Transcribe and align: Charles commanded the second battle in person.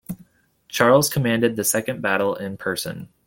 Charles 0.67 1.09
commanded 1.11 1.55
the 1.55 1.63
second 1.63 2.01
battle 2.01 2.33
in 2.33 2.57
person. 2.57 3.09